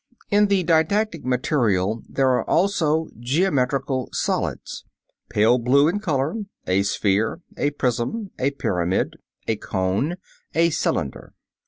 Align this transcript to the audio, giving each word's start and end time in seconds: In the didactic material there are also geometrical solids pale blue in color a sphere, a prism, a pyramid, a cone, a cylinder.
In 0.31 0.47
the 0.47 0.63
didactic 0.63 1.23
material 1.23 2.01
there 2.09 2.29
are 2.31 2.43
also 2.49 3.09
geometrical 3.19 4.09
solids 4.11 4.83
pale 5.29 5.59
blue 5.59 5.87
in 5.87 5.99
color 5.99 6.37
a 6.65 6.81
sphere, 6.81 7.41
a 7.55 7.69
prism, 7.69 8.31
a 8.39 8.49
pyramid, 8.49 9.17
a 9.47 9.57
cone, 9.57 10.15
a 10.55 10.71
cylinder. 10.71 11.35